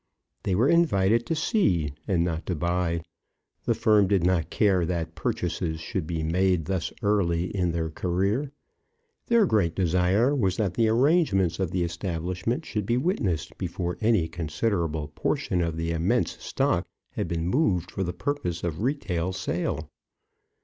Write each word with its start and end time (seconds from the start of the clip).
They 0.41 0.55
were 0.55 0.67
invited 0.67 1.27
to 1.27 1.35
see, 1.35 1.93
and 2.07 2.23
not 2.23 2.47
to 2.47 2.55
buy. 2.55 3.03
The 3.65 3.75
firm 3.75 4.07
did 4.07 4.23
not 4.23 4.49
care 4.49 4.83
that 4.83 5.13
purchases 5.13 5.79
should 5.79 6.07
be 6.07 6.23
made 6.23 6.65
thus 6.65 6.91
early 7.03 7.55
in 7.55 7.71
their 7.71 7.91
career. 7.91 8.51
Their 9.27 9.45
great 9.45 9.75
desire 9.75 10.35
was 10.35 10.57
that 10.57 10.73
the 10.73 10.87
arrangements 10.89 11.59
of 11.59 11.69
the 11.69 11.83
establishment 11.83 12.65
should 12.65 12.87
be 12.87 12.97
witnessed 12.97 13.55
before 13.59 13.99
any 14.01 14.27
considerable 14.27 15.09
portion 15.09 15.61
of 15.61 15.77
the 15.77 15.91
immense 15.91 16.31
stock 16.43 16.87
had 17.11 17.27
been 17.27 17.47
moved 17.47 17.91
for 17.91 18.03
the 18.03 18.11
purpose 18.11 18.63
of 18.63 18.81
retail 18.81 19.33
sale. 19.33 19.91